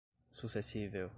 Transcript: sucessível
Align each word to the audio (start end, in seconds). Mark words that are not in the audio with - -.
sucessível 0.33 1.09